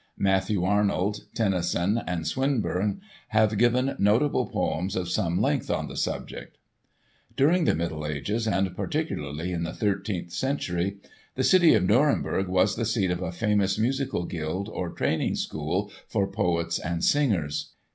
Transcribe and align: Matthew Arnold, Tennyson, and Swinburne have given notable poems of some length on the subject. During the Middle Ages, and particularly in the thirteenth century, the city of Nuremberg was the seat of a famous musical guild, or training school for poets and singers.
Matthew 0.17 0.63
Arnold, 0.63 1.25
Tennyson, 1.35 1.99
and 2.07 2.25
Swinburne 2.25 3.01
have 3.27 3.55
given 3.59 3.95
notable 3.99 4.47
poems 4.47 4.95
of 4.95 5.09
some 5.09 5.39
length 5.39 5.69
on 5.69 5.87
the 5.87 5.95
subject. 5.95 6.57
During 7.37 7.65
the 7.65 7.75
Middle 7.75 8.07
Ages, 8.07 8.47
and 8.47 8.75
particularly 8.75 9.51
in 9.51 9.61
the 9.61 9.75
thirteenth 9.75 10.31
century, 10.33 10.97
the 11.35 11.43
city 11.43 11.75
of 11.75 11.83
Nuremberg 11.85 12.47
was 12.47 12.75
the 12.75 12.85
seat 12.85 13.11
of 13.11 13.21
a 13.21 13.31
famous 13.31 13.77
musical 13.77 14.25
guild, 14.25 14.69
or 14.69 14.89
training 14.89 15.35
school 15.35 15.91
for 16.07 16.25
poets 16.25 16.79
and 16.79 17.03
singers. 17.03 17.73